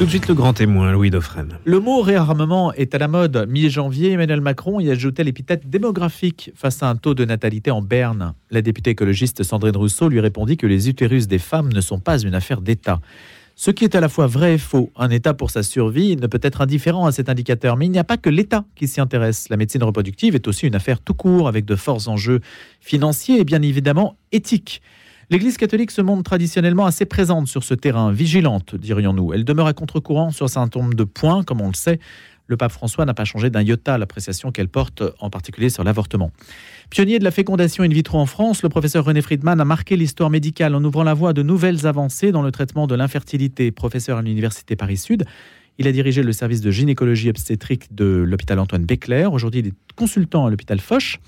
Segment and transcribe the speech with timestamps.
[0.00, 1.58] Tout de suite le grand témoin, Louis Dauphren.
[1.62, 3.46] Le mot réarmement est à la mode.
[3.50, 8.32] Mi-janvier, Emmanuel Macron y ajoutait l'épithète démographique face à un taux de natalité en berne.
[8.50, 12.18] La députée écologiste Sandrine Rousseau lui répondit que les utérus des femmes ne sont pas
[12.18, 13.02] une affaire d'État.
[13.56, 14.90] Ce qui est à la fois vrai et faux.
[14.96, 17.98] Un État pour sa survie ne peut être indifférent à cet indicateur, mais il n'y
[17.98, 19.50] a pas que l'État qui s'y intéresse.
[19.50, 22.40] La médecine reproductive est aussi une affaire tout court avec de forts enjeux
[22.80, 24.80] financiers et bien évidemment éthiques.
[25.30, 29.32] L'Église catholique se montre traditionnellement assez présente sur ce terrain, vigilante, dirions-nous.
[29.32, 32.00] Elle demeure à contre-courant sur un nombre de points, comme on le sait.
[32.48, 36.32] Le pape François n'a pas changé d'un iota l'appréciation qu'elle porte, en particulier sur l'avortement.
[36.90, 40.30] Pionnier de la fécondation in vitro en France, le professeur René Friedman a marqué l'histoire
[40.30, 43.70] médicale en ouvrant la voie à de nouvelles avancées dans le traitement de l'infertilité.
[43.70, 45.26] Professeur à l'Université Paris-Sud,
[45.78, 49.32] il a dirigé le service de gynécologie obstétrique de l'hôpital Antoine Béclair.
[49.32, 51.20] Aujourd'hui, il est consultant à l'hôpital Foch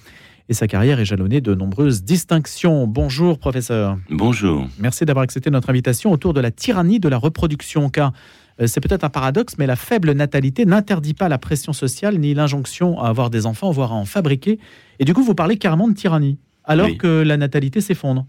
[0.49, 2.87] et sa carrière est jalonnée de nombreuses distinctions.
[2.87, 3.99] Bonjour professeur.
[4.11, 4.67] Bonjour.
[4.79, 8.13] Merci d'avoir accepté notre invitation autour de la tyrannie de la reproduction, car
[8.61, 12.35] euh, c'est peut-être un paradoxe, mais la faible natalité n'interdit pas la pression sociale ni
[12.35, 14.59] l'injonction à avoir des enfants, voire à en fabriquer.
[14.99, 18.27] Et du coup, vous parlez carrément de tyrannie, alors que la natalité s'effondre.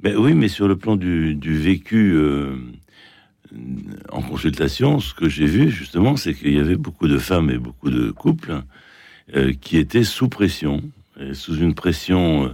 [0.00, 2.56] Ben oui, mais sur le plan du, vécu euh,
[4.10, 7.58] en consultation, ce que j'ai vu justement, c'est qu'il y avait beaucoup de femmes et
[7.58, 8.62] beaucoup de couples
[9.34, 10.82] euh, qui étaient sous pression,
[11.32, 12.48] sous une pression euh,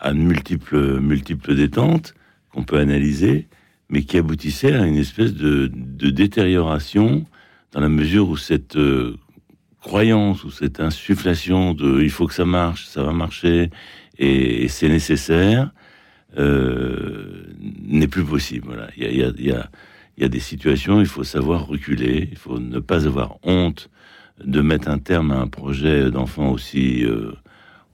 [0.00, 2.14] à multiples, multiples détentes
[2.50, 3.48] qu'on peut analyser,
[3.88, 5.68] mais qui aboutissait à une espèce de,
[6.10, 7.24] détérioration
[7.72, 9.16] dans la mesure où cette euh,
[9.80, 13.70] croyance ou cette insufflation de il faut que ça marche, ça va marcher
[14.18, 15.72] et, c'est nécessaire
[16.38, 17.44] euh,
[17.82, 18.66] n'est plus possible.
[18.68, 18.88] Voilà.
[18.96, 23.90] Il y a, des situations, il faut savoir reculer, il faut ne pas avoir honte
[24.44, 27.04] de mettre un terme à un projet d'enfant aussi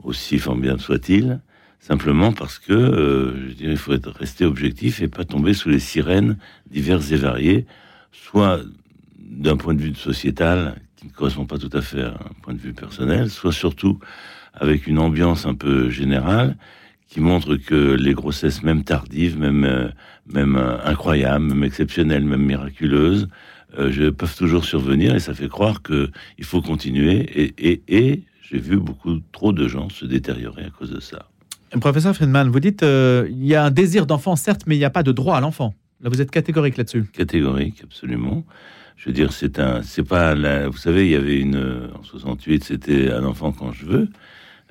[0.03, 1.41] aussi formidable soit-il,
[1.81, 5.69] simplement parce que, euh, je dirais, il faut être resté objectif et pas tomber sous
[5.69, 6.37] les sirènes
[6.71, 7.67] diverses et variées,
[8.13, 8.61] soit
[9.19, 12.55] d'un point de vue sociétal qui ne correspond pas tout à fait à un point
[12.55, 13.99] de vue personnel, soit surtout
[14.55, 16.57] avec une ambiance un peu générale
[17.09, 19.89] qui montre que les grossesses, même tardives, même euh,
[20.27, 23.29] même euh, incroyables, même exceptionnelles, même miraculeuses,
[23.79, 28.23] je, peuvent toujours survenir et ça fait croire que il faut continuer et, et, et
[28.51, 31.29] j'ai vu beaucoup trop de gens se détériorer à cause de ça.
[31.81, 34.87] Professeur Friedman, vous dites euh, il y a un désir d'enfant, certes, mais il n'y
[34.87, 35.75] a pas de droit à l'enfant.
[36.01, 37.05] Là, vous êtes catégorique là-dessus.
[37.13, 38.45] Catégorique, absolument.
[38.97, 42.03] Je veux dire, c'est un, c'est pas, la, vous savez, il y avait une en
[42.03, 44.09] 68, c'était un enfant quand je veux.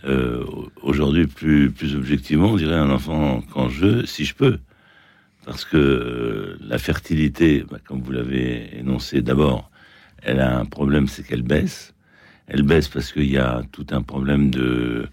[0.05, 0.43] Euh,
[0.81, 4.59] aujourd'hui, plus plus objectivement, on dirait un enfant quand je veux, si je peux,
[5.45, 9.69] parce que euh, la fertilité, bah, comme vous l'avez énoncé, d'abord,
[10.23, 11.93] elle a un problème, c'est qu'elle baisse.
[12.47, 15.08] Elle baisse parce qu'il y a tout un problème de,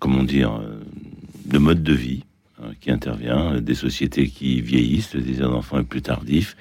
[0.00, 0.60] comment dire,
[1.46, 2.24] de mode de vie
[2.60, 6.56] hein, qui intervient, des sociétés qui vieillissent, le désir d'enfant est plus tardif.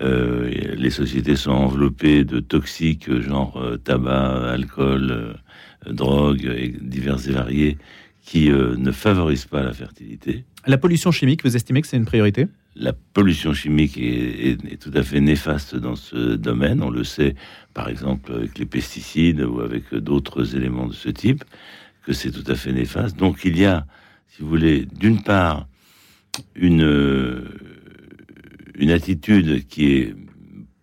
[0.00, 7.28] Euh, les sociétés sont enveloppées de toxiques, genre euh, tabac, alcool, euh, drogue, et divers
[7.28, 7.78] et variés,
[8.24, 10.44] qui ne favorisent pas la fertilité.
[10.66, 12.46] La pollution chimique, vous estimez que c'est une priorité?
[12.74, 16.82] La pollution chimique est, tout à fait néfaste dans ce domaine.
[16.82, 17.34] On le sait,
[17.74, 21.44] par exemple, avec les pesticides ou avec d'autres éléments de ce type,
[22.04, 23.16] que c'est tout à fait néfaste.
[23.16, 23.86] Donc il y a,
[24.28, 25.68] si vous voulez, d'une part,
[26.54, 27.44] une,
[28.74, 30.14] une attitude qui est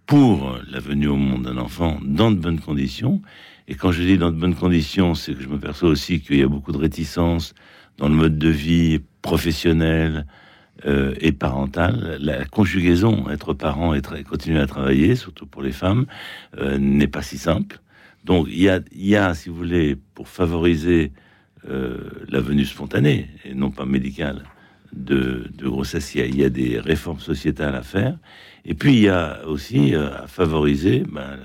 [0.06, 3.22] pour la venue au monde d'un enfant dans de bonnes conditions.
[3.68, 6.38] Et quand je dis dans de bonnes conditions, c'est que je me perçois aussi qu'il
[6.38, 7.54] y a beaucoup de réticence
[7.98, 10.26] dans le mode de vie professionnel,
[10.86, 16.06] euh, et parentale, la conjugaison, être parent et continuer à travailler, surtout pour les femmes,
[16.58, 17.82] euh, n'est pas si simple.
[18.24, 21.12] Donc il y a, y a, si vous voulez, pour favoriser
[21.68, 24.44] euh, la venue spontanée et non pas médicale
[24.94, 28.18] de, de grossesse, il y, a, des réformes sociétales à faire.
[28.64, 31.40] Et puis il y a aussi à favoriser ben,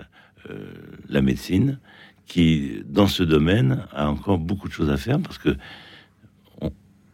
[1.09, 1.79] la médecine
[2.27, 5.57] qui, dans ce domaine, a encore beaucoup de choses à faire parce que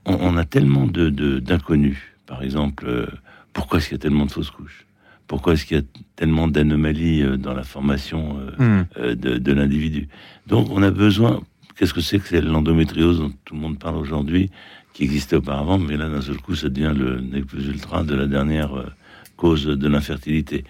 [0.06, 1.10] on, a tellement de
[1.40, 3.06] d'inconnus par exemple, euh,
[3.52, 4.86] pourquoi est-ce qu'il y a tellement de fausses couches?
[5.26, 5.82] Pourquoi est-ce qu'il y a
[6.14, 9.14] tellement d'anomalies euh, dans la formation euh, hmm.
[9.16, 10.06] de, l'individu?
[10.46, 11.40] Donc, on a besoin.
[11.74, 14.48] Qu'est-ce que c'est que l'endométriose dont tout le monde parle aujourd'hui,
[14.92, 18.14] qui existait auparavant, mais là, d'un seul coup, ça devient le nec plus ultra de
[18.14, 18.70] la dernière
[19.36, 20.64] cause de l'infertilité.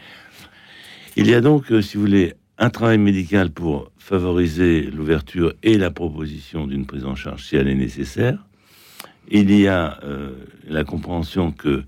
[1.16, 5.90] Il y a donc, si vous voulez, un travail médical pour favoriser l'ouverture et la
[5.90, 8.46] proposition d'une prise en charge si elle est nécessaire
[9.28, 10.32] il y a euh,
[10.66, 11.84] la compréhension que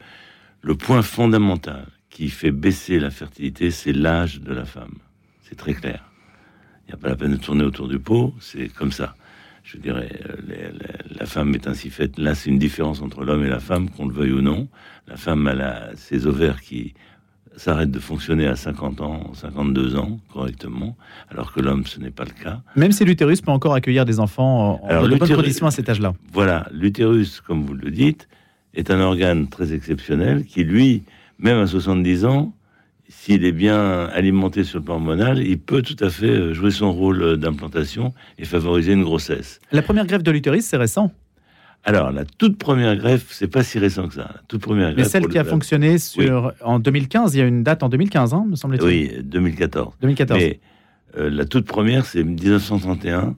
[0.60, 4.94] le point fondamental qui fait baisser la fertilité, c'est l'âge de la femme.
[5.42, 6.04] C'est très clair.
[6.84, 9.16] Il n'y a pas la peine de tourner autour du pot, c'est comme ça.
[9.64, 10.72] Je dirais, euh,
[11.18, 12.18] la femme est ainsi faite.
[12.18, 14.68] Là, c'est une différence entre l'homme et la femme, qu'on le veuille ou non.
[15.06, 16.94] La femme, a ses ovaires qui
[17.56, 20.96] s'arrête de fonctionner à 50 ans, 52 ans correctement,
[21.30, 22.60] alors que l'homme, ce n'est pas le cas.
[22.76, 25.70] Même si l'utérus peut encore accueillir des enfants en Alors, de bonnes l'utérus- conditions à
[25.70, 26.14] cet âge-là.
[26.32, 28.28] Voilà, l'utérus, comme vous le dites,
[28.74, 31.02] est un organe très exceptionnel qui, lui,
[31.38, 32.54] même à 70 ans,
[33.08, 36.70] s'il est bien alimenté sur le plan hormonal, il peut tout à fait euh, jouer
[36.70, 39.60] son rôle d'implantation et favoriser une grossesse.
[39.70, 41.12] La première greffe de l'utérus, c'est récent.
[41.84, 44.30] Alors, la toute première greffe, c'est pas si récent que ça.
[44.34, 45.08] La toute première Mais greffe.
[45.08, 48.34] celle pour qui a fonctionné sur, en 2015, il y a une date en 2015,
[48.34, 48.86] hein, me semble-t-il.
[48.86, 49.94] Oui, 2014.
[50.00, 50.38] 2014.
[50.40, 50.60] Mais
[51.18, 53.34] euh, la toute première, c'est 1931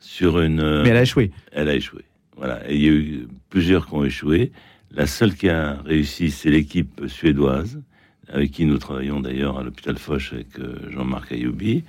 [0.00, 0.60] sur une.
[0.60, 1.30] euh, Mais elle a échoué.
[1.52, 2.04] elle a échoué.
[2.36, 2.68] Voilà.
[2.68, 4.50] Et il y a eu plusieurs qui ont échoué.
[4.90, 7.80] La seule qui a réussi, c'est l'équipe suédoise,
[8.28, 11.84] avec qui nous travaillons d'ailleurs à l'hôpital Foch avec euh, Jean-Marc Ayoubi,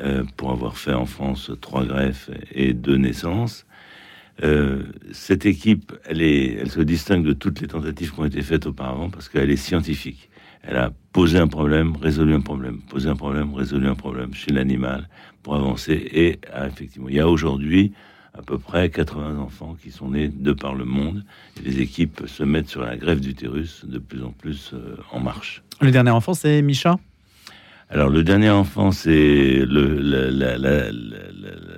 [0.00, 3.64] euh, pour avoir fait en France trois greffes et deux naissances.
[4.44, 4.82] Euh,
[5.12, 8.66] cette équipe, elle, est, elle se distingue de toutes les tentatives qui ont été faites
[8.66, 10.28] auparavant parce qu'elle est scientifique.
[10.62, 14.52] Elle a posé un problème, résolu un problème, posé un problème, résolu un problème chez
[14.52, 15.08] l'animal
[15.42, 16.08] pour avancer.
[16.12, 17.92] Et ah, effectivement, il y a aujourd'hui
[18.34, 21.24] à peu près 80 enfants qui sont nés de par le monde.
[21.58, 25.18] Et les équipes se mettent sur la greffe d'utérus de plus en plus euh, en
[25.20, 25.62] marche.
[25.80, 26.96] Le dernier enfant, c'est Micha?
[27.90, 31.27] Alors le dernier enfant, c'est le, la, la, la, la- la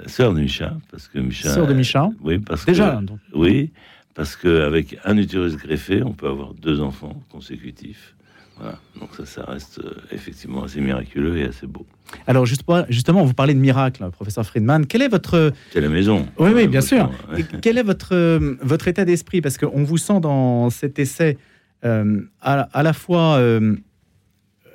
[0.06, 1.50] sœur de Micha, parce que Micha.
[1.50, 2.08] Sœur de Micha.
[2.22, 3.18] Oui, parce Déjà, que, donc.
[3.34, 3.70] oui,
[4.14, 8.14] parce qu'avec un utérus greffé, on peut avoir deux enfants consécutifs.
[8.58, 8.78] Voilà.
[9.00, 11.86] Donc ça, ça reste euh, effectivement assez miraculeux et assez beau.
[12.26, 14.84] Alors justement, vous parlez de miracle, professeur Friedman.
[14.86, 16.26] Quel est votre C'est la maison?
[16.38, 17.10] Oui, oui, bien sûr.
[17.38, 19.40] Et quel est votre, euh, votre état d'esprit?
[19.40, 21.38] Parce qu'on vous sent dans cet essai
[21.86, 23.76] euh, à, à la fois euh,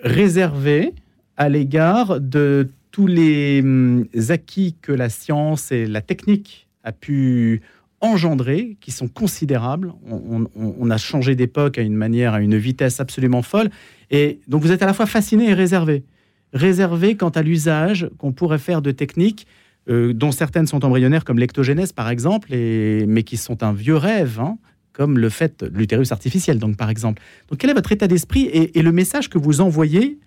[0.04, 0.94] réservé
[1.38, 7.62] à l'égard de tous les hum, acquis que la science et la technique a pu
[8.00, 9.92] engendrer, qui sont considérables.
[10.08, 13.70] On, a changé d'époque à une manière, à une vitesse absolument folle.
[14.12, 16.06] Et donc vous êtes à la fois fasciné et réservé.
[16.54, 19.46] Réservé quant à l'usage qu'on pourrait faire de techniques
[19.90, 23.98] euh, dont certaines sont embryonnaires, comme l'ectogénèse par exemple, et, mais qui sont un vieux
[23.98, 24.58] rêve, hein,
[24.94, 27.22] comme le fait de l'utérus artificiel, donc par exemple.
[27.50, 30.18] Donc quel est votre état d'esprit et, le message que vous envoyez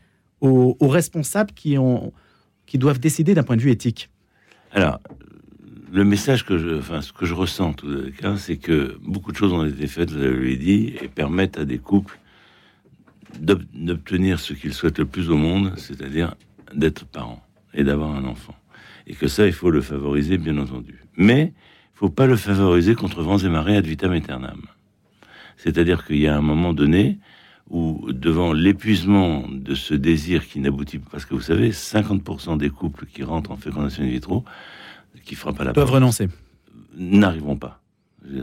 [0.41, 2.13] aux responsables qui, ont,
[2.69, 4.11] qui doivent décider d'un point de vue éthique
[4.73, 5.01] Alors,
[5.91, 7.73] le message que je, enfin, ce que je ressens
[8.21, 11.65] cas, c'est que beaucoup de choses ont été faites, vous l'avez dit, et permettent à
[11.65, 12.19] des couples
[13.41, 16.35] d'ob- d'obtenir ce qu'ils souhaitent le plus au monde, c'est-à-dire
[16.75, 17.43] d'être parents
[17.73, 18.55] et d'avoir un enfant.
[19.07, 21.03] Et que ça, il faut le favoriser, bien entendu.
[21.17, 21.55] Mais
[21.95, 24.61] il faut pas le favoriser contre vents et marées ad vitam aeternam.
[25.57, 27.19] C'est-à-dire qu'il y a un moment donné
[27.71, 32.71] où, devant l'épuisement de ce désir qui n'aboutit pas, parce que vous savez, 50% des
[32.71, 34.45] couples qui rentrent en fécondation in vitro,
[35.25, 36.29] qui frappent à la Peuvent porte, renoncer.
[36.97, 37.83] n'arriveront pas.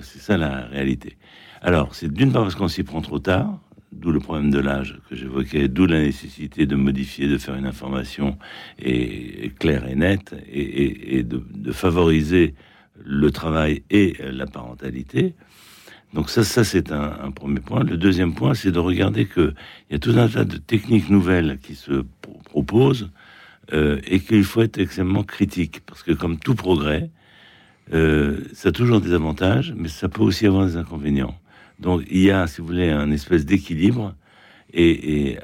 [0.01, 1.17] C'est ça la réalité.
[1.61, 3.59] Alors, c'est d'une part parce qu'on s'y prend trop tard,
[3.91, 7.65] d'où le problème de l'âge que j'évoquais, d'où la nécessité de modifier, de faire une
[7.65, 8.37] information
[8.79, 12.53] et, et claire et nette, et, et- et de, de favoriser
[13.03, 15.33] le travail et la parentalité.
[16.15, 17.83] Donc ça, ça c'est un, premier point.
[17.83, 19.53] Le deuxième point, c'est de regarder que
[19.89, 23.11] il y a tout un tas de techniques nouvelles qui se pro- proposent
[23.73, 27.09] euh, et qu'il faut être extrêmement critique parce que comme tout progrès,
[27.93, 31.35] euh, ça a toujours des avantages, mais ça peut aussi avoir des inconvénients.
[31.81, 34.15] Donc il y a, si vous voulez, un espèce d'équilibre
[34.73, 35.39] et, et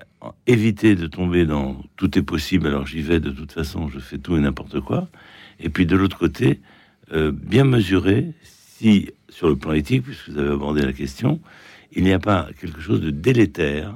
[0.47, 2.67] éviter de tomber dans tout est possible.
[2.67, 5.09] Alors j'y vais de toute façon, je fais tout et n'importe quoi.
[5.59, 6.61] Et puis de l'autre côté,
[7.11, 11.39] euh, bien mesurer si, sur le plan éthique, puisque vous avez abordé la question,
[11.91, 13.95] il n'y a pas quelque chose de délétère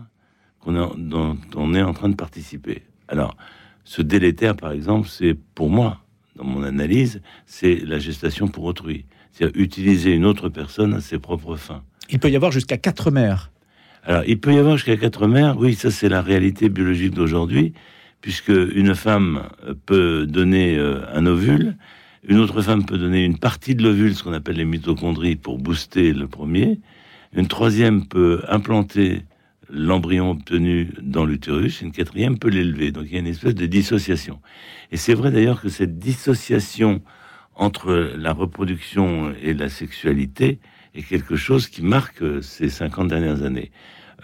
[0.65, 2.81] a, dont on est en train de participer.
[3.07, 3.37] Alors,
[3.83, 5.99] ce délétère, par exemple, c'est pour moi,
[6.35, 9.05] dans mon analyse, c'est la gestation pour autrui.
[9.31, 11.83] C'est-à-dire utiliser une autre personne à ses propres fins.
[12.09, 13.51] Il peut y avoir jusqu'à quatre mères.
[14.03, 15.57] Alors, il peut y avoir jusqu'à quatre mères.
[15.57, 17.73] Oui, ça, c'est la réalité biologique d'aujourd'hui,
[18.21, 19.49] puisque une femme
[19.85, 21.75] peut donner euh, un ovule,
[22.27, 25.57] une autre femme peut donner une partie de l'ovule, ce qu'on appelle les mitochondries, pour
[25.57, 26.79] booster le premier.
[27.33, 29.23] Une troisième peut implanter
[29.69, 31.81] l'embryon obtenu dans l'utérus.
[31.81, 32.91] Une quatrième peut l'élever.
[32.91, 34.39] Donc, il y a une espèce de dissociation.
[34.91, 37.01] Et c'est vrai d'ailleurs que cette dissociation
[37.55, 40.59] entre la reproduction et la sexualité
[40.93, 43.71] est quelque chose qui marque ces 50 dernières années.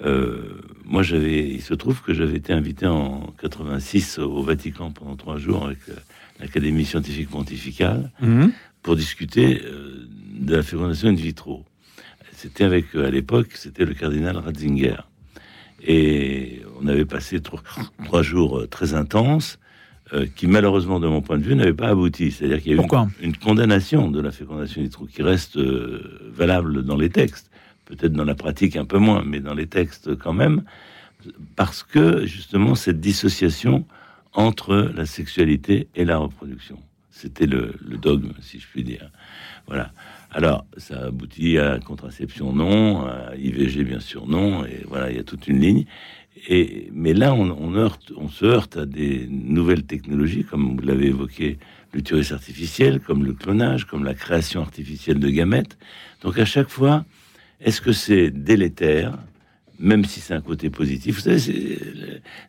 [0.03, 5.15] Euh, moi, j'avais, il se trouve que j'avais été invité en 86 au Vatican pendant
[5.15, 5.93] trois jours avec euh,
[6.41, 8.11] l'Académie scientifique pontificale
[8.81, 10.07] pour discuter euh,
[10.39, 11.63] de la fécondation in vitro.
[12.33, 14.97] C'était avec, euh, à l'époque, c'était le cardinal Ratzinger.
[15.83, 17.61] Et on avait passé trois,
[18.05, 19.59] trois jours euh, très intenses
[20.13, 22.31] euh, qui, malheureusement, de mon point de vue, n'avaient pas abouti.
[22.31, 25.57] C'est-à-dire qu'il y a eu une, une condamnation de la fécondation in vitro qui reste
[25.57, 27.49] euh, valable dans les textes,
[27.85, 30.63] peut-être dans la pratique un peu moins, mais dans les textes quand même,
[31.55, 33.85] parce que justement cette dissociation
[34.33, 36.79] entre la sexualité et la reproduction.
[37.09, 39.11] C'était le, dogme, si je puis dire.
[39.67, 39.91] Voilà.
[40.31, 45.19] Alors, ça aboutit à contraception non, à IVG bien sûr non, et voilà, il y
[45.19, 45.85] a toute une ligne.
[46.47, 51.59] Et, mais là, on, se heurte à des nouvelles technologies, comme vous l'avez évoqué,
[51.93, 55.77] l'utérus artificiel, comme le clonage, comme la création artificielle de gamètes.
[56.21, 57.05] Donc à chaque fois,
[57.59, 59.17] est-ce que c'est délétère
[59.81, 61.15] même si c'est un côté positif.
[61.15, 61.79] Vous savez,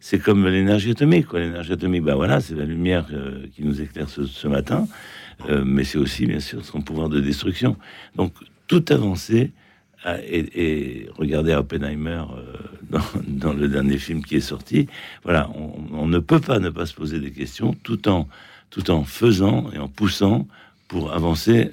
[0.00, 1.32] c'est comme l'énergie atomique.
[1.32, 4.86] L'énergie atomique, ben voilà, c'est la lumière euh, qui nous éclaire ce, matin,
[5.48, 7.76] euh, mais c'est aussi, bien sûr, son pouvoir de destruction.
[8.16, 8.32] Donc,
[8.66, 9.52] toute avancée,
[10.04, 14.88] et, regardez Oppenheimer euh, dans, le dernier film qui est sorti,
[15.24, 15.50] voilà,
[15.92, 18.28] on, ne peut pas ne pas se poser des questions tout en,
[18.70, 20.46] tout en faisant et en poussant
[20.88, 21.70] pour avancer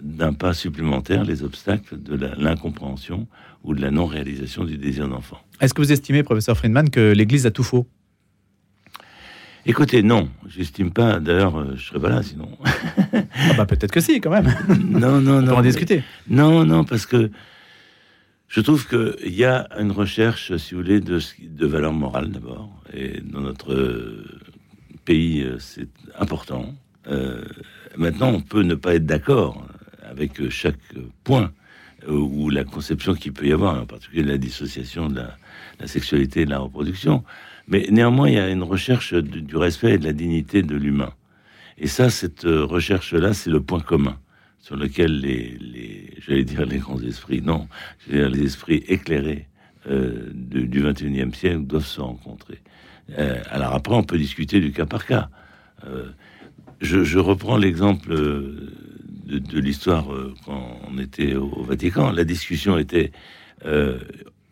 [0.00, 3.26] d'un pas supplémentaire les obstacles de l'incompréhension
[3.64, 5.40] ou de la non-réalisation du désir d'enfant.
[5.60, 7.86] Est-ce que vous estimez, professeur Friedman, que l'Église a tout faux?
[9.66, 11.18] Écoutez, non, j'estime pas.
[11.20, 12.50] D'ailleurs, euh, je serais pas là sinon.
[13.14, 14.54] ah bah peut-être que si, quand même.
[14.68, 15.52] non, non, non.
[15.52, 16.02] On va en discuter.
[16.28, 17.30] Non, non, parce que
[18.48, 22.70] je trouve qu'il y a une recherche, si vous voulez, de, de valeur morale d'abord.
[22.92, 24.22] Et dans notre
[25.06, 26.74] pays, euh, c'est important.
[27.06, 27.44] Euh,
[27.96, 29.66] maintenant, on peut ne pas être d'accord
[30.02, 30.76] avec chaque
[31.24, 31.63] point euh,
[32.08, 35.22] ou la conception qu'il peut y avoir, en particulier la dissociation de
[35.78, 37.24] la, sexualité et de la reproduction.
[37.66, 41.12] Mais néanmoins, il y a une recherche du respect et de la dignité de l'humain.
[41.78, 44.18] Et ça, cette euh, recherche-là, c'est le point commun
[44.60, 47.68] sur lequel les, j'allais dire les grands esprits, non,
[48.08, 49.46] dire les esprits éclairés
[49.90, 52.60] euh, du 21e siècle doivent se rencontrer.
[53.50, 55.28] alors après, on peut discuter du cas par cas.
[56.80, 58.14] Je, reprends l'exemple
[59.24, 62.10] de, l'histoire euh, quand on était au, Vatican.
[62.10, 63.12] La discussion était
[63.64, 63.98] euh,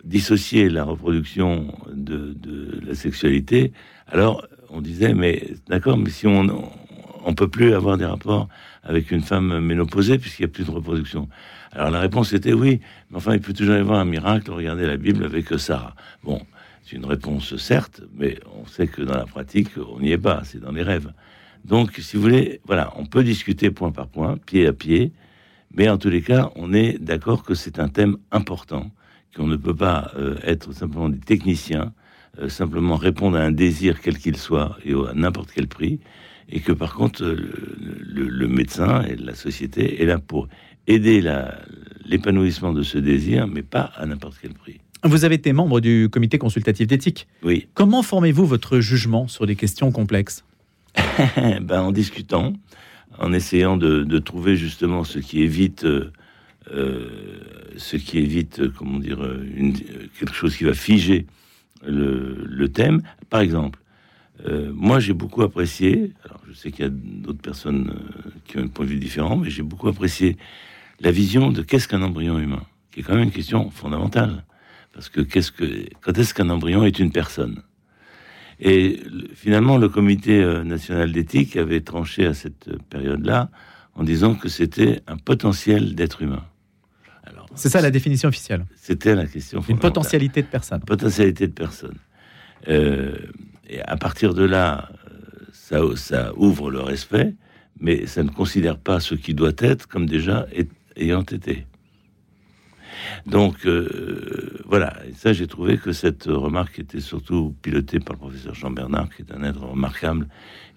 [0.04, 2.36] dissocier la reproduction de,
[2.84, 3.72] la sexualité.
[4.08, 6.70] Alors on disait, mais d'accord, mais si on
[7.24, 8.48] on peut plus avoir des rapports
[8.82, 11.28] avec une femme ménopausée puisqu'il n'y a plus de reproduction.
[11.72, 14.50] Alors la réponse était oui, mais enfin il peut toujours y avoir un miracle.
[14.50, 15.94] Regardez la Bible avec Sarah.
[16.24, 16.42] Bon,
[16.84, 20.42] c'est une réponse certes, mais on sait que dans la pratique on n'y est pas.
[20.44, 21.12] C'est dans les rêves.
[21.64, 25.12] Donc, si vous voulez, voilà, on peut discuter point par point, pied à pied,
[25.74, 28.90] mais en tous les cas, on est d'accord que c'est un thème important,
[29.36, 31.92] qu'on ne peut pas euh, être simplement des techniciens,
[32.38, 36.00] euh, simplement répondre à un désir quel qu'il soit et à n'importe quel prix,
[36.50, 37.36] et que par contre, euh,
[37.78, 40.48] le, médecin et la société est là pour
[40.86, 41.24] aider
[42.04, 44.80] l'épanouissement de ce désir, mais pas à n'importe quel prix.
[45.04, 47.26] Vous avez été membre du comité consultatif d'éthique.
[47.42, 47.66] Oui.
[47.74, 50.44] Comment formez-vous votre jugement sur des questions complexes?
[51.60, 52.52] ben, En discutant,
[53.18, 56.12] en essayant de, trouver justement ce qui évite, euh,
[56.72, 57.08] euh,
[57.76, 59.18] ce qui évite, comment dire,
[60.18, 61.26] quelque chose qui va figer
[61.84, 63.02] le, thème.
[63.30, 63.78] Par exemple,
[64.46, 67.94] euh, moi j'ai beaucoup apprécié, alors je sais qu'il y a d'autres personnes
[68.46, 70.36] qui ont un point de vue différent, mais j'ai beaucoup apprécié
[71.00, 74.44] la vision de qu'est-ce qu'un embryon humain, qui est quand même une question fondamentale.
[74.92, 77.62] Parce que qu'est-ce que, quand est-ce qu'un embryon est une personne?
[78.64, 79.02] Et
[79.34, 83.50] finalement, le comité euh, national d'éthique avait tranché à cette période-là
[83.96, 86.44] en disant que c'était un potentiel d'être humain.
[87.56, 88.64] C'est ça la définition officielle.
[88.76, 89.62] C'était la question.
[89.68, 90.80] Une potentialité de personne.
[90.80, 91.96] Potentialité de personne.
[92.68, 93.16] Euh,
[93.68, 97.34] et à partir de là, euh, ça, ça, ouvre le respect,
[97.80, 100.46] mais ça ne considère pas ce qui doit être comme déjà
[100.96, 101.66] ayant été.
[103.26, 108.18] Donc euh, voilà, et ça j'ai trouvé que cette remarque était surtout pilotée par le
[108.18, 110.28] professeur Jean Bernard, qui est un être remarquable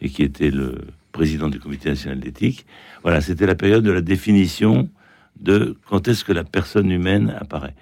[0.01, 0.79] et qui était le
[1.11, 2.65] président du comité national d'éthique.
[3.03, 4.89] Voilà, c'était la période de la définition
[5.39, 7.75] de quand est-ce que la personne humaine apparaît.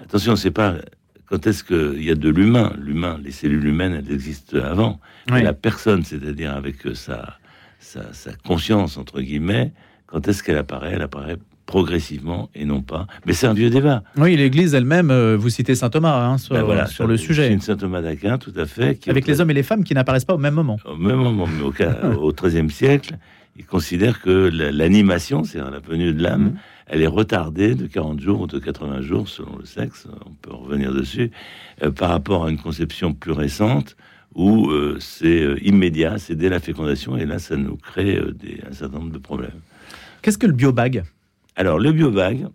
[0.00, 0.76] Attention, c'est pas
[1.26, 2.74] quand est-ce qu'il y a de l'humain.
[2.78, 5.00] L'humain, les cellules humaines, elles existent avant.
[5.30, 7.38] Mais la personne, c'est-à-dire avec sa,
[7.78, 9.72] sa, sa conscience, entre guillemets,
[10.06, 10.92] quand est-ce qu'elle apparaît?
[10.94, 11.38] Elle apparaît
[11.72, 13.06] progressivement et non pas.
[13.24, 14.02] Mais c'est un vieux débat.
[14.18, 17.50] Oui, l'Église elle-même, euh, vous citez saint Thomas hein, sur, ben voilà, sur le sujet.
[17.50, 18.98] Une saint Thomas d'Aquin, tout à fait.
[19.08, 20.76] Avec les hommes et les femmes qui n'apparaissent pas au même moment.
[20.84, 21.62] Au même moment, mais
[22.14, 23.16] au XIIIe siècle,
[23.56, 26.54] il considère que l'animation, c'est-à-dire la venue de l'âme, mhm.
[26.88, 30.54] elle est retardée de 40 jours ou de 80 jours selon le sexe, on peut
[30.54, 31.30] revenir dessus,
[31.82, 33.96] euh, par rapport à une conception plus récente
[34.34, 38.74] où euh, c'est immédiat, c'est dès la fécondation, et là ça nous crée des, un
[38.74, 39.60] certain nombre de problèmes.
[40.20, 41.04] Qu'est-ce que le biobag?
[41.56, 42.48] Alors, le biobag,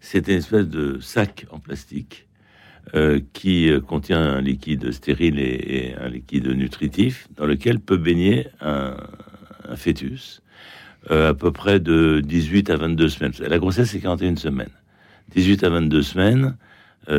[0.00, 2.26] c'est une espèce de sac en plastique
[2.94, 8.48] euh, qui euh, contient un liquide stérile et, un liquide nutritif dans lequel peut baigner
[8.60, 8.96] un,
[9.76, 10.42] fœtus
[11.10, 13.32] euh, à peu près de 18 à 22 semaines.
[13.38, 14.68] La grossesse, c'est 41 semaines.
[15.30, 16.56] 18 à 22 semaines,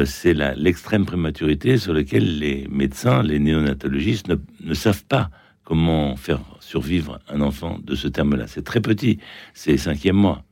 [0.06, 5.30] c'est l'extrême prématurité sur laquelle les médecins, les néonatologistes ne, savent pas
[5.64, 8.46] comment faire survivre un enfant de ce terme-là.
[8.48, 9.18] C'est très petit,
[9.54, 10.44] c'est cinquième mois,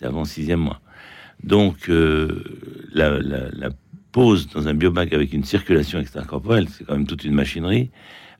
[0.00, 0.80] c'est avant sixième mois.
[1.44, 2.42] Donc euh,
[2.92, 3.70] la, la,
[4.12, 7.90] pose dans un biobac avec une circulation extracorporelle, c'est quand même toute une machinerie,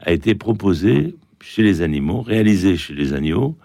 [0.01, 3.57] a été proposée chez les animaux, réalisée chez les animaux,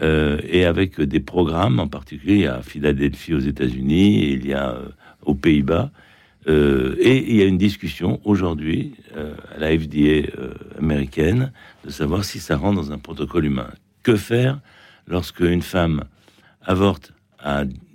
[0.00, 4.78] euh, et avec des programmes en particulier à Philadelphie aux États-Unis, il y a
[5.22, 5.90] aux Pays-Bas,
[6.48, 11.52] euh, et il y a une discussion aujourd'hui euh, à la FDA euh, américaine
[11.84, 13.68] de savoir si ça rentre dans un protocole humain.
[14.02, 14.60] Que faire
[15.06, 16.04] lorsque une femme
[16.62, 17.12] avorte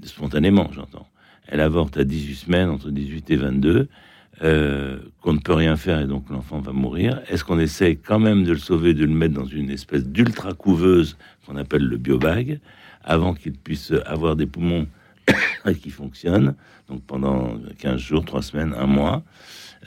[0.03, 1.07] spontanément, j'entends,
[1.47, 3.87] elle avorte à 18 semaines, entre 18 et 22,
[4.39, 7.21] qu'on ne peut rien faire et donc l'enfant va mourir.
[7.29, 10.53] Est-ce qu'on essaie quand même de le sauver, de le mettre dans une espèce d'ultra
[10.53, 12.59] couveuse qu'on appelle le biobag,
[13.03, 14.87] avant qu'il puisse avoir des poumons
[15.81, 16.55] qui fonctionnent
[16.89, 19.23] donc pendant 15 jours, 3 semaines, un mois?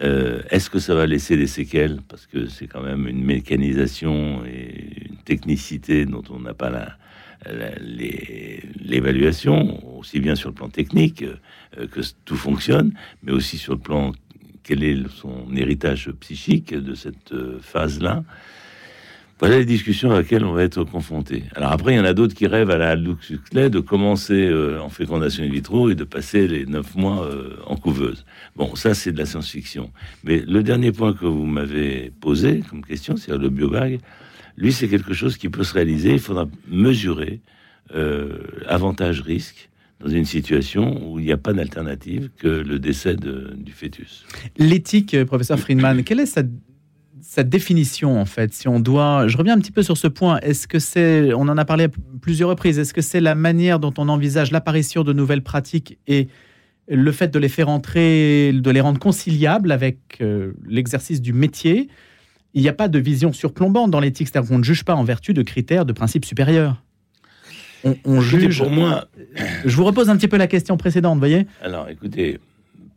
[0.01, 2.01] Euh, est-ce que ça va laisser des séquelles?
[2.09, 6.97] Parce que c'est quand même une mécanisation et une technicité dont on n'a pas la,
[8.81, 12.93] l'évaluation, aussi bien sur le plan technique euh, que tout fonctionne,
[13.23, 14.13] mais aussi sur le plan
[14.65, 18.23] quel est son héritage psychique de cette euh, phase-là.
[19.41, 21.45] Voilà les discussions à laquelle on va être confronté.
[21.55, 24.81] Alors après, il y en a d'autres qui rêvent à la Lux de commencer euh,
[24.81, 27.27] en fécondation in vitro et de passer les neuf mois
[27.67, 28.27] en couveuse.
[28.57, 29.93] Bon, ça c'est de la science-fiction.
[30.25, 34.01] Mais le dernier point que vous m'avez posé comme question, c'est le biobag.
[34.59, 36.13] Lui, c'est quelque chose qui peut se réaliser.
[36.13, 37.41] Il faudra mesurer
[37.95, 43.73] euh, avantage-risque dans une situation où il n'y a pas d'alternative que le décès du
[43.73, 44.25] fœtus.
[44.57, 46.43] L'éthique, professeur Friedman, quelle est sa
[47.21, 50.39] sa définition en fait Si on doit, je reviens un petit peu sur ce point.
[50.41, 51.89] Est-ce que c'est, on en a parlé à
[52.21, 56.29] plusieurs reprises, est-ce que c'est la manière dont on envisage l'apparition de nouvelles pratiques et
[56.89, 61.89] le fait de les faire entrer, de les rendre conciliables avec euh, l'exercice du métier?
[62.59, 65.05] Il n'y a pas de vision surplombante dans l'éthique, c'est-à-dire qu'on ne juge pas en
[65.05, 66.83] vertu de critères, de principes supérieurs.
[68.05, 68.59] On, juge.
[68.59, 69.07] Pour moi,
[69.65, 72.41] je vous repose un petit peu la question précédente, voyez Alors, écoutez,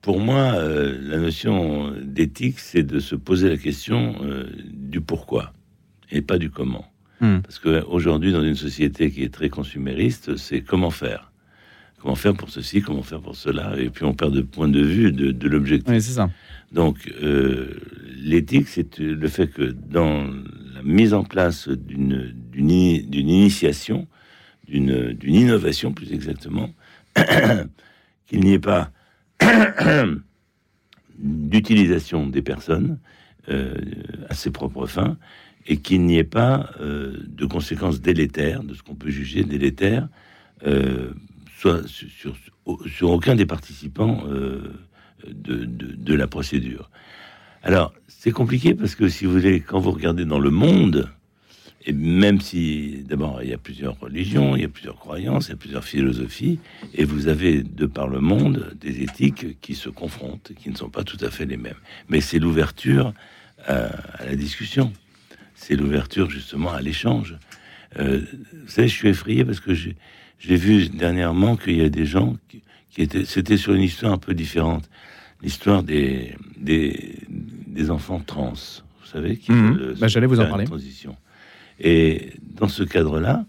[0.01, 5.53] pour moi, euh, la notion d'éthique, c'est de se poser la question euh, du pourquoi
[6.09, 6.91] et pas du comment.
[7.19, 7.41] Hmm.
[7.41, 11.31] Parce qu'aujourd'hui, dans une société qui est très consumériste, c'est comment faire.
[12.01, 14.81] Comment faire pour ceci, comment faire pour cela, et puis on perd de point de
[14.81, 15.93] vue de, l'objectif.
[15.93, 16.31] Oui, c'est ça.
[16.71, 17.79] Donc, euh,
[18.21, 20.29] l'éthique, c'est le fait que dans
[20.73, 24.07] la mise en place d'une initiation,
[24.67, 26.69] d'une innovation plus exactement,
[28.27, 28.91] qu'il n'y ait pas
[31.17, 32.99] d'utilisation des personnes
[33.49, 33.75] euh,
[34.29, 35.17] à ses propres fins
[35.67, 40.07] et qu'il n'y ait pas euh, de conséquences délétères, de ce qu'on peut juger délétères,
[40.65, 41.11] euh,
[41.57, 42.35] soit sur,
[42.85, 46.89] sur, aucun des participants de, de, la procédure.
[47.63, 51.09] Alors, c'est compliqué parce que si vous voulez, quand vous regardez dans le monde,
[51.85, 55.51] et même si, d'abord, il y a plusieurs religions, il y a plusieurs croyances, il
[55.51, 56.59] y a plusieurs philosophies,
[56.93, 60.89] et vous avez, de par le monde, des éthiques qui se confrontent, qui ne sont
[60.89, 61.79] pas tout à fait les mêmes.
[62.09, 63.13] Mais c'est l'ouverture
[63.65, 63.89] à,
[64.25, 64.93] la discussion.
[65.55, 67.37] C'est l'ouverture, justement, à l'échange.
[67.99, 68.21] Euh,
[68.63, 69.95] vous savez, je suis effrayé parce que j'ai
[70.55, 73.25] vu dernièrement qu'il y a des gens qui, étaient...
[73.25, 74.87] C'était sur une histoire un peu différente.
[75.43, 77.17] L'histoire des, des,
[77.67, 79.95] des, enfants trans, vous savez, qui mmh.
[79.99, 80.65] bah, J'allais vous en parler.
[80.65, 81.15] Transition.
[81.79, 83.45] Et dans ce cadre-là,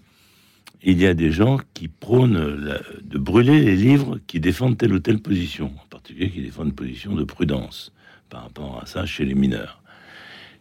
[0.82, 4.98] il y a des gens qui prônent de brûler les livres qui défendent telle ou
[4.98, 7.92] telle position, en particulier qui défendent une position de prudence
[8.30, 9.82] par rapport à ça chez les mineurs.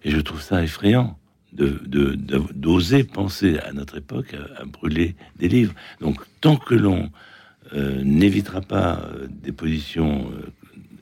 [0.03, 1.17] Et je trouve ça effrayant
[1.53, 5.73] d'oser de, penser à notre époque à, brûler des livres.
[5.99, 7.09] Donc tant que l'on
[7.73, 10.51] euh, n'évitera pas euh, des positions euh,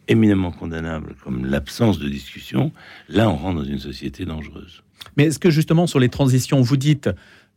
[0.09, 2.71] éminemment condamnables comme l'absence de discussion,
[3.07, 4.83] là on rentre dans une société dangereuse.
[5.15, 7.09] Mais est-ce que justement sur les transitions, vous dites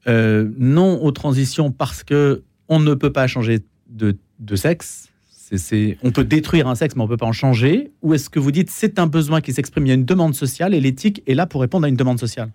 [0.06, 4.16] euh, non aux transitions parce que on ne peut pas changer de,
[4.54, 5.08] sexe
[5.54, 8.30] c'est, on peut détruire un sexe, mais on ne peut pas en changer Ou est-ce
[8.30, 10.80] que vous dites c'est un besoin qui s'exprime, il y a une demande sociale et
[10.80, 12.50] l'éthique est là pour répondre à une demande sociale?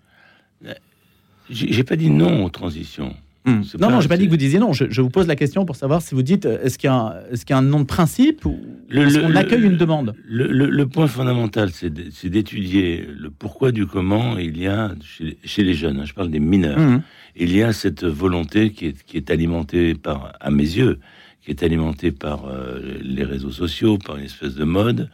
[1.48, 3.14] J'ai pas dit non aux transitions.
[3.48, 3.62] Hmm.
[3.80, 4.72] Non, non, je n'ai pas dit que vous disiez non.
[4.72, 7.56] Je, vous pose la question pour savoir si vous dites euh, est-ce qu'il y, a
[7.56, 8.58] un nom de principe ou
[8.90, 14.58] est-ce qu'on accueille une demande le, point fondamental, c'est d'étudier le pourquoi du comment il
[14.58, 14.92] y a
[15.44, 16.00] chez, les jeunes.
[16.00, 16.78] Hein, je parle des mineurs.
[16.78, 17.02] Hmm.
[17.36, 20.98] Il y a cette volonté qui est, qui est, alimentée par, à mes yeux,
[21.42, 25.08] qui est alimentée par euh, les réseaux sociaux, par une espèce de mode.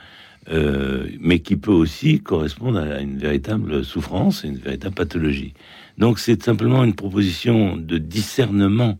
[0.50, 5.54] Euh, mais qui peut aussi correspondre à une véritable souffrance une véritable pathologie.
[5.98, 8.98] Donc c'est simplement une proposition de discernement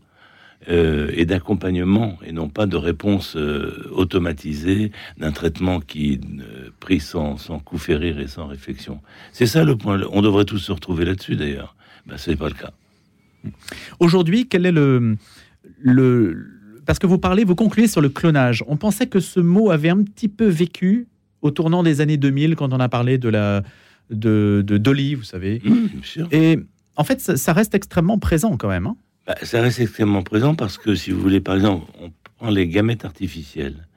[0.67, 6.99] euh, et d'accompagnement et non pas de réponse euh, automatisée d'un traitement qui euh, pris
[6.99, 8.99] sans, sans coup férir et sans réflexion.
[9.31, 10.01] C'est ça le point.
[10.11, 11.75] On devrait tous se retrouver là-dessus d'ailleurs.
[12.07, 12.71] Ben, ce n'est pas le cas.
[13.99, 15.17] Aujourd'hui, quel est le,
[15.79, 16.47] le...
[16.87, 18.63] Parce que vous parlez, vous concluez sur le clonage.
[18.67, 21.07] On pensait que ce mot avait un petit peu vécu
[21.43, 23.61] au tournant des années 2000 quand on a parlé de la
[24.09, 25.61] de, de Dolly, vous savez.
[25.63, 26.27] Mmh, bien sûr.
[26.31, 26.59] Et
[26.95, 28.87] en fait, ça, reste extrêmement présent quand même.
[28.87, 28.95] hein.
[29.27, 32.67] Bah, ça reste extrêmement présent parce que si vous voulez, par exemple, on prend les
[32.67, 33.87] gamètes artificielles.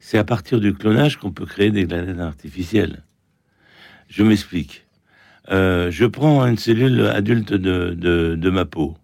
[0.00, 3.04] C'est à partir du clonage qu'on peut créer des gamètes artificielles.
[4.08, 4.86] Je m'explique.
[5.50, 8.96] Euh, je prends une cellule adulte de, de, ma peau.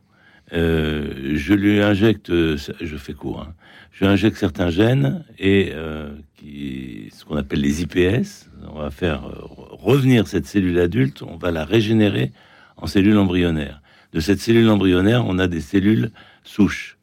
[0.53, 3.55] Euh, je lui injecte, je fais court, hein,
[4.01, 8.49] je injecte certains gènes et euh, qui, ce qu'on appelle les IPS.
[8.73, 9.35] On va faire euh,
[9.73, 12.33] revenir cette cellule adulte, on va la régénérer
[12.81, 13.83] en cellule embryonnaire.
[14.13, 16.11] De cette cellule embryonnaire, on a des cellules
[16.43, 16.99] souches.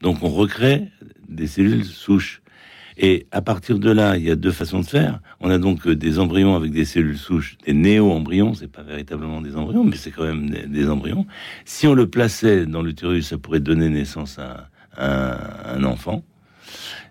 [0.00, 0.88] Donc on recrée
[1.28, 2.42] des cellules souches.
[3.00, 5.20] Et à partir de là, il y a deux façons de faire.
[5.38, 8.54] On a donc euh, des embryons avec des cellules souches, des néo-embryons.
[8.54, 11.24] C'est pas véritablement des embryons, mais c'est quand même des, embryons.
[11.64, 14.68] Si on le plaçait dans l'utérus, ça pourrait donner naissance à,
[15.00, 16.24] un enfant,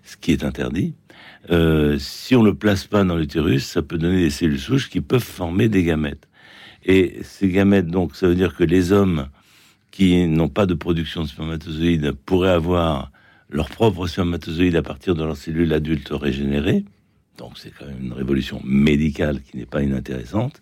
[0.04, 0.94] ce qui est interdit.
[1.50, 5.00] Euh, si on le place pas dans l'utérus, ça peut donner des cellules souches qui
[5.00, 6.28] peuvent former des gamètes.
[6.84, 9.28] Et ces gamètes, donc, ça veut dire que les hommes
[9.90, 13.10] qui n'ont pas de production de spermatozoïdes pourraient avoir
[13.50, 16.84] leurs propres spermatozoïdes à partir de leurs cellules adultes régénérées.
[17.38, 20.60] Donc c'est quand même une révolution médicale qui n'est pas inintéressante.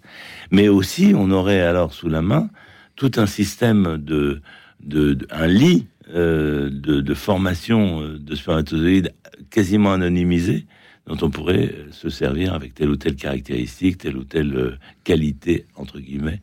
[0.50, 2.50] Mais aussi, on aurait alors sous la main
[2.94, 4.40] tout un système de,
[4.81, 9.12] de, un lit euh, de, de formation euh, de spermatozoïdes
[9.50, 10.66] quasiment anonymisé
[11.07, 14.77] dont on pourrait euh, se servir avec telle ou telle caractéristique, telle ou telle euh,
[15.05, 16.40] qualité entre guillemets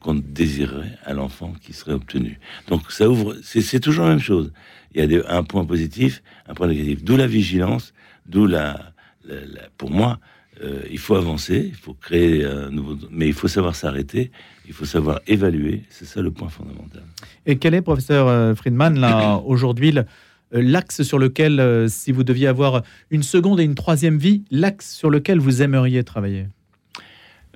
[0.00, 2.38] qu'on désirerait à l'enfant qui serait obtenu.
[2.68, 4.52] Donc ça ouvre, c'est toujours la même chose.
[4.94, 7.02] Il y a des- un point positif, un point négatif.
[7.04, 7.92] D'où la vigilance,
[8.26, 8.92] d'où la,
[9.24, 10.18] la- la- pour moi,
[10.62, 14.30] euh, il faut avancer, il faut créer un nouveau, mais il faut savoir s'arrêter,
[14.66, 15.82] il faut savoir évaluer.
[15.90, 17.02] C'est ça le point fondamental.
[17.44, 20.04] Et quel est, professeur Friedman, là, aujourd'hui, le-
[20.52, 24.94] l'axe sur lequel, euh, si vous deviez avoir une seconde et une troisième vie, l'axe
[24.94, 26.46] sur lequel vous aimeriez travailler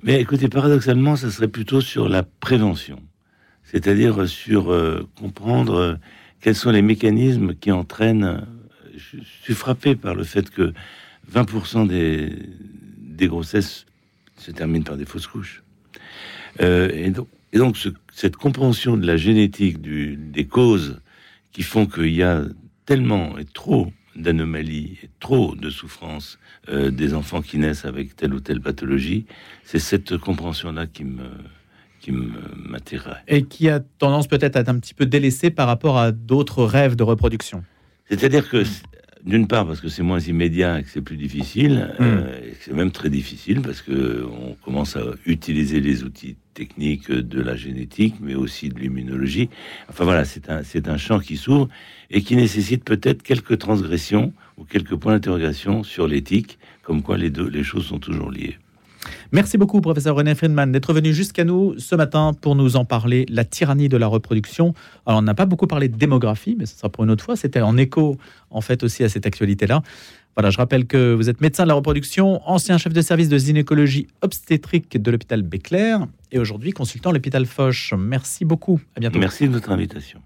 [0.03, 2.99] Mais écoutez, paradoxalement, ça serait plutôt sur la prévention,
[3.63, 5.95] c'est-à-dire sur euh, comprendre euh,
[6.41, 8.23] quels sont les mécanismes qui entraînent.
[8.23, 8.39] euh,
[8.97, 10.73] Je, suis frappé par le fait que
[11.31, 12.33] 20% des,
[12.97, 13.85] des grossesses
[14.37, 15.63] se terminent par des fausses couches.
[16.61, 20.99] Euh, et donc, et donc ce- cette compréhension de la génétique, du, des causes
[21.53, 22.43] qui font qu'il y a
[22.91, 28.41] tellement et trop d'anomalies trop de souffrances euh, des enfants qui naissent avec telle ou
[28.41, 29.25] telle pathologie,
[29.63, 31.23] c'est cette compréhension-là qui me
[32.01, 32.33] qui me-
[32.67, 33.21] m'attirerait.
[33.27, 36.63] Et qui a tendance peut-être à être un petit peu délaissé par rapport à d'autres
[36.65, 37.63] rêves de reproduction.
[38.09, 38.63] C'est-à-dire que,
[39.23, 42.63] d'une part, parce que c'est moins immédiat et que c'est plus difficile, euh, et que
[42.65, 47.55] c'est même très difficile parce que on commence à utiliser les outils techniques de la
[47.55, 49.49] génétique, mais aussi de l'immunologie.
[49.89, 51.69] Enfin voilà, c'est un, un champ qui s'ouvre
[52.09, 57.29] et qui nécessite peut-être quelques transgressions ou quelques points d'interrogation sur l'éthique, comme quoi les
[57.29, 58.57] deux, les choses sont toujours liées.
[59.31, 63.25] Merci beaucoup, professeur René Friedman, d'être venu jusqu'à nous ce matin pour nous en parler,
[63.29, 64.73] la tyrannie de la reproduction.
[65.05, 67.35] Alors, on n'a pas beaucoup parlé de démographie, mais ce sera pour une autre fois.
[67.35, 68.17] C'était en écho,
[68.49, 69.81] en fait, aussi à cette actualité-là.
[70.35, 73.37] Voilà, je rappelle que vous êtes médecin de la reproduction, ancien chef de service de
[73.37, 77.93] gynécologie obstétrique de l'hôpital Béclair et aujourd'hui consultant l'hôpital Foch.
[77.97, 78.79] Merci beaucoup.
[78.95, 79.19] À bientôt.
[79.19, 80.21] Merci de votre invitation.